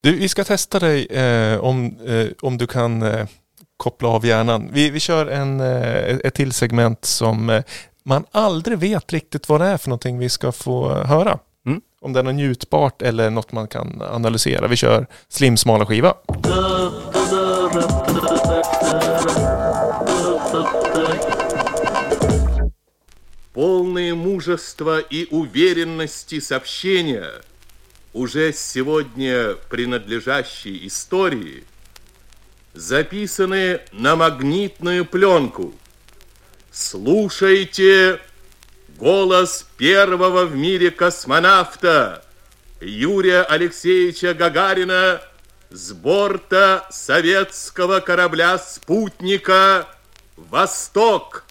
[0.00, 3.26] Du, vi ska testa dig eh, om, eh, om du kan eh,
[3.76, 4.68] koppla av hjärnan.
[4.72, 7.62] Vi, vi kör en, eh, ett till segment som eh,
[8.02, 11.38] man aldrig vet riktigt vad det är för någonting vi ska få höra.
[11.66, 11.80] Mm.
[12.00, 14.68] Om det är något njutbart eller något man kan analysera.
[14.68, 16.14] Vi kör Slim smala skiva.
[23.58, 27.26] полные мужества и уверенности сообщения,
[28.18, 31.64] уже сегодня принадлежащей истории,
[32.74, 35.72] записаны на магнитную пленку.
[36.72, 38.20] Слушайте
[38.96, 42.24] голос первого в мире космонавта
[42.80, 45.22] Юрия Алексеевича Гагарина
[45.70, 49.86] с борта советского корабля «Спутника
[50.36, 51.44] Восток».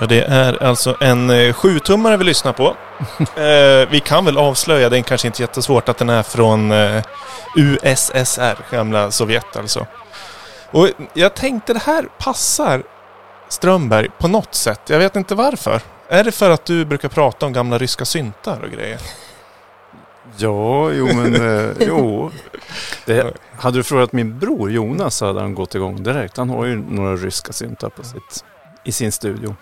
[0.00, 2.66] Ja, det är alltså en eh, sjutummare vi lyssnar på.
[3.40, 7.02] eh, vi kan väl avslöja, det är kanske inte jättesvårt, att den är från eh,
[7.56, 9.86] USSR, gamla Sovjet alltså.
[10.70, 12.82] Och jag tänkte det här passar
[13.48, 14.80] Strömberg på något sätt.
[14.86, 15.80] Jag vet inte varför.
[16.08, 19.00] Är det för att du brukar prata om gamla ryska syntar och grejer?
[20.36, 22.30] Ja, jo men eh, jo.
[23.06, 26.36] Det, hade du frågat min bror Jonas så hade han gått igång direkt.
[26.36, 28.44] Han har ju några ryska syntar på sitt,
[28.84, 29.56] i sin studio.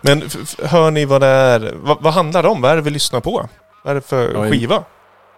[0.00, 0.22] Men
[0.62, 1.74] hör ni vad det är?
[1.76, 2.60] Vad, vad handlar det om?
[2.60, 3.48] Vad är det vi lyssnar på?
[3.84, 4.84] Vad är det för Ja, i- skiva?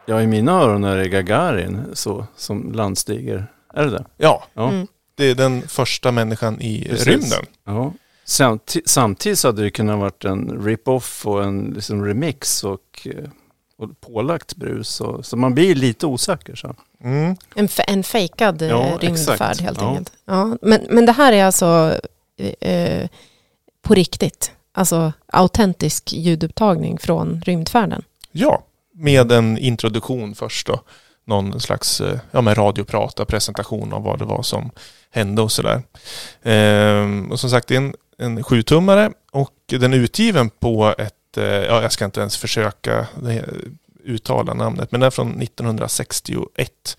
[0.07, 3.47] Ja, i mina öron är det Gagarin så, som landstiger.
[3.75, 4.05] Är det det?
[4.17, 4.69] Ja, Ja.
[4.69, 4.87] Mm.
[5.15, 7.07] det är den första människan i Precis.
[7.07, 7.47] rymden.
[7.67, 7.93] ja.
[8.27, 13.29] Samti- samtidigt så hade det kunnat varit en rip-off och en liksom remix och, eh,
[13.79, 15.01] och pålagt brus.
[15.01, 16.55] Och, så man blir lite osäker.
[16.55, 16.75] Så.
[17.05, 17.37] Mm.
[17.55, 19.61] En, en fejkad eh, Ja, rymdfärd exakt.
[19.61, 19.89] helt Ja.
[19.89, 20.13] enkelt.
[20.25, 21.95] Ja, men, men det här är alltså
[22.39, 23.09] eh, eh,
[23.89, 24.53] på riktigt.
[24.73, 28.05] Alltså autentisk ljudupptagning från rymdfärden.
[28.33, 28.63] Ja,
[28.95, 30.81] med en introduktion först då.
[31.27, 34.71] Någon slags eh, ja, med radioprata, presentation av vad det var som
[35.11, 35.83] hände och sådär.
[36.43, 41.37] Ehm, och som sagt, det är en, en sjutummare och den är utgiven på ett,
[41.37, 43.43] eh, ja jag ska inte ens försöka eh,
[44.05, 46.97] uttala namnet, men den är från 1961.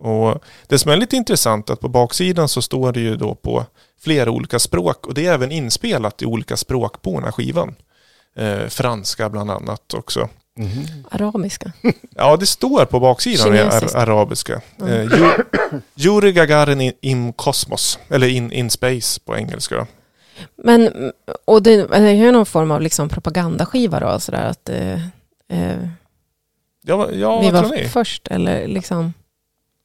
[0.00, 3.34] Och det som är lite intressant är att på baksidan så står det ju då
[3.34, 3.66] på
[4.00, 7.74] flera olika språk och det är även inspelat i olika språk på den här skivan.
[8.36, 10.28] Eh, franska bland annat också.
[11.10, 11.72] Arabiska.
[12.16, 14.60] Ja, det står på baksidan ar- arabiska.
[14.80, 15.12] Mm.
[15.12, 15.20] Eh,
[15.96, 19.86] Yuri Gagarin in, in Cosmos, eller in, in Space på engelska.
[20.56, 21.12] Men,
[21.44, 24.92] och det, det är ju någon form av liksom propagandaskiva då, sådär att eh,
[25.48, 25.86] eh,
[26.82, 29.14] Ja, ja vi var först, eller liksom,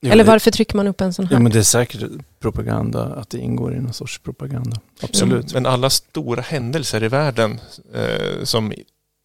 [0.06, 1.36] Jo, eller det- varför trycker man upp en sån här?
[1.36, 2.04] Ja men det är säkert
[2.40, 4.78] propaganda, att det ingår i någon sorts propaganda.
[5.02, 5.54] Absolut.
[5.54, 7.60] Men alla stora händelser i världen
[7.94, 8.74] eh, som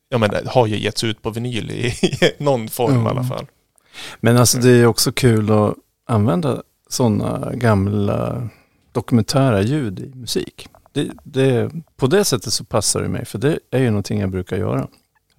[0.08, 3.06] ja, men, har ju getts ut på vinyl i, i någon form Mm.
[3.06, 3.46] i alla fall.
[4.20, 5.74] Men alltså det är också kul att
[6.06, 8.48] använda sådana gamla
[8.92, 10.68] dokumentära ljud i musik.
[10.92, 14.30] Det, det, på det sättet så passar det mig, för det är ju någonting jag
[14.30, 14.88] brukar göra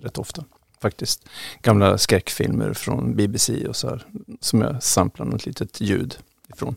[0.04, 0.44] rätt ofta
[0.82, 1.26] faktiskt.
[1.62, 4.06] Gamla skräckfilmer från BBC och så här,
[4.40, 6.18] som jag samplar något litet ljud
[6.54, 6.76] ifrån.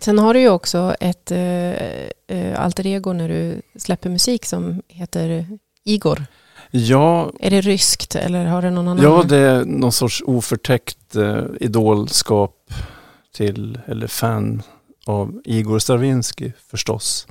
[0.00, 5.46] Sen har du ju också ett eh, alter ego när du släpper musik som heter
[5.84, 6.26] Igor.
[6.70, 9.04] Ja, Är det ryskt eller har det någon annan?
[9.04, 12.72] ja det är någon sorts oförtäckt eh, idolskap
[13.34, 14.62] till, eller fan
[15.06, 17.26] av Igor Stravinsky förstås.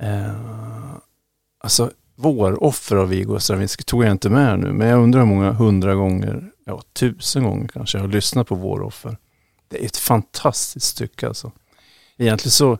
[0.00, 0.34] Eh,
[1.64, 5.52] alltså våroffer av Igor Stravinsky tog jag inte med nu, men jag undrar hur många
[5.52, 9.16] hundra gånger, ja tusen gånger kanske, jag har lyssnat på våroffer.
[9.68, 11.52] Det är ett fantastiskt stycke alltså.
[12.18, 12.78] Egentligen så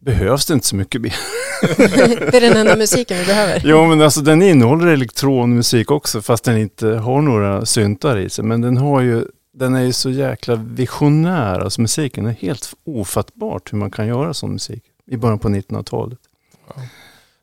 [0.00, 1.14] behövs det inte så mycket mer.
[1.76, 3.62] det är den enda musiken vi behöver.
[3.64, 8.44] Jo men alltså den innehåller elektronmusik också fast den inte har några syntar i sig.
[8.44, 9.24] Men den har ju,
[9.54, 11.60] den är ju så jäkla visionär.
[11.60, 16.18] Alltså musiken är helt ofattbart hur man kan göra sån musik i början på 1900-talet.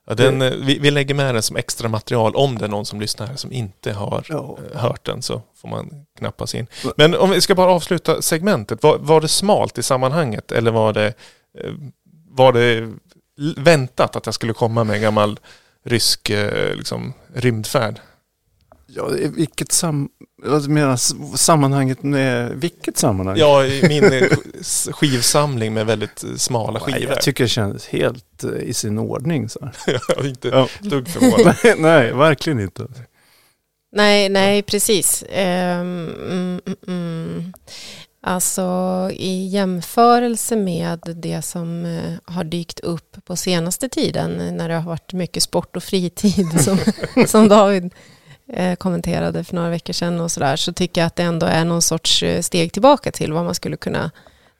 [0.10, 2.86] Ja, den, eh, vi, vi lägger med den som extra material om det är någon
[2.86, 4.58] som lyssnar här som inte har Ja.
[4.74, 6.68] eh, hört den så får man knappa sig in.
[6.98, 10.94] Men om vi ska bara avsluta segmentet, var, var det smalt i sammanhanget eller var
[10.94, 11.08] det,
[11.60, 11.72] eh,
[12.30, 12.94] var det
[13.58, 15.40] väntat att jag skulle komma med en gammal
[15.86, 16.32] rysk
[16.76, 18.00] liksom, rymdfärd.
[18.96, 20.10] Ja, i vilket sam...
[20.44, 20.98] Jag menar
[21.38, 22.52] sammanhanget med...
[22.56, 23.38] Vilket sammanhang?
[23.38, 24.10] Ja, i min eh,
[24.62, 27.14] sk- skivsamling med väldigt eh, smala Nej, skivor.
[27.14, 29.50] Jag tycker det kändes helt eh, i sin ordning.
[29.50, 29.70] Så.
[29.88, 30.68] jag är inte Ja.
[30.80, 31.56] dugg förvånad.
[31.64, 32.88] nej, nej, verkligen inte.
[33.92, 35.24] Nej, nej, precis.
[35.30, 37.54] Ehm, mm, mm.
[38.22, 38.62] Alltså
[39.14, 45.14] i jämförelse med det som har dykt upp på senaste tiden när det har varit
[45.14, 46.78] mycket sport och fritid som,
[47.28, 47.94] som David
[48.76, 51.82] kommenterade för några veckor sedan och sådär så tycker jag att det ändå är någon
[51.82, 54.12] sorts eh, steg tillbaka till vad man skulle kunna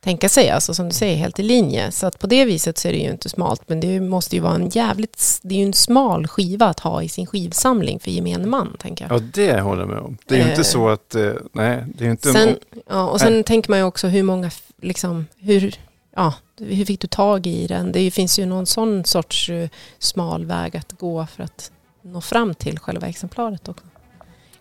[0.04, 1.92] tänka sig, alltså som du säger helt i linje.
[1.92, 4.42] Så att på det viset så är det ju inte smalt men det måste ju
[4.42, 8.12] vara en jävligt, det är ju en smal skiva att ha i sin skivsamling för
[8.12, 9.16] gemene man tänker jag.
[9.22, 10.18] Ja, det håller jag med om.
[10.26, 10.50] Det är ju Eh.
[10.50, 11.16] inte så att...
[11.16, 12.32] eh, Nej, det är inte...
[12.34, 12.58] Sen,
[12.90, 14.52] ja, och sen tänker man ju också hur många,
[14.82, 15.76] liksom, hur,
[16.16, 17.92] ja, hur fick du tag i den?
[17.92, 19.70] Det finns ju någon sån sorts eh,
[20.00, 21.72] smal väg att gå för att
[22.12, 23.86] nå fram till själva exemplaret också.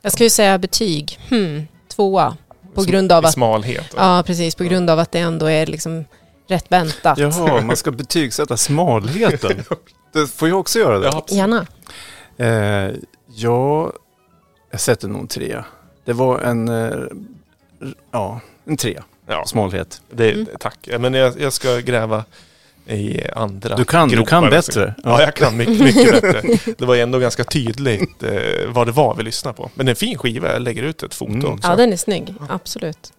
[0.02, 2.36] Jag skulle säga betyg, hmm, tvåa.
[2.74, 3.94] På Som- grund av att, smalhet.
[3.96, 6.04] ja precis, på grund av att det ändå är liksom
[6.48, 7.18] rätt väntat.
[7.18, 9.64] Jaha, man ska betygsätta smalheten.
[10.12, 11.06] Det får jag också göra det?
[11.06, 11.66] Ja, Gärna.
[12.36, 12.94] Eh,
[13.34, 13.92] ja,
[14.70, 15.64] jag sätter nog en trea.
[16.04, 16.68] Det var en...
[16.68, 16.92] Eh,
[18.10, 19.04] ja, en trea.
[19.26, 20.02] ja, Smalhet.
[20.10, 20.46] det, Mm.
[20.60, 20.88] tack.
[20.98, 22.24] Men jag, jag ska gräva
[22.88, 24.94] i andra Du kan, du kan bättre.
[25.04, 26.74] Ja, jag kan mycket, mycket bättre.
[26.78, 28.32] Det var ändå ganska tydligt eh,
[28.68, 29.70] vad det var vi lyssnade på.
[29.74, 31.52] Men en fin skiva, jag lägger ut ett foto Mm.
[31.52, 31.68] också.
[31.68, 33.12] Ja, den är snygg, absolut.